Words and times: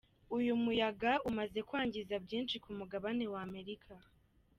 Uyu 0.37 0.53
muyaga 0.63 1.11
umaze 1.29 1.59
kwagiza 1.69 2.15
byinshi 2.25 2.55
ku 2.63 2.69
mugabane 2.77 3.25
w’ 3.33 3.35
Amerika. 3.45 3.93